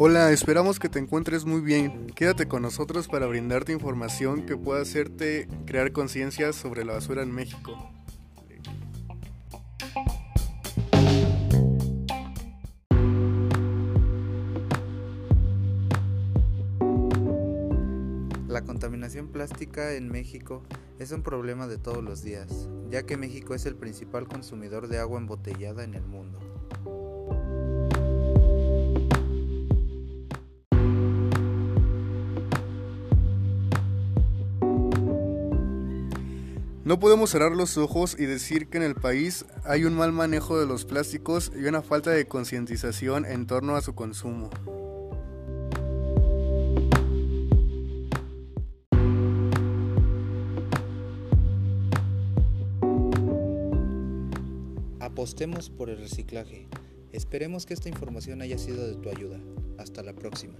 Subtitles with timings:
[0.00, 2.06] Hola, esperamos que te encuentres muy bien.
[2.14, 7.32] Quédate con nosotros para brindarte información que pueda hacerte crear conciencia sobre la basura en
[7.32, 7.90] México.
[18.46, 20.62] La contaminación plástica en México
[20.98, 24.98] es un problema de todos los días, ya que México es el principal consumidor de
[24.98, 26.38] agua embotellada en el mundo.
[36.84, 40.58] No podemos cerrar los ojos y decir que en el país hay un mal manejo
[40.58, 44.48] de los plásticos y una falta de concientización en torno a su consumo.
[55.08, 56.68] Apostemos por el reciclaje.
[57.12, 59.40] Esperemos que esta información haya sido de tu ayuda.
[59.78, 60.58] Hasta la próxima.